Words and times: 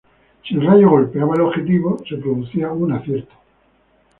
Si 0.43 0.55
el 0.55 0.65
rayo 0.65 0.89
golpeaba 0.89 1.35
el 1.35 1.41
objetivo, 1.41 1.99
se 2.09 2.17
producía 2.17 2.71
un 2.71 2.91
acierto. 2.91 3.35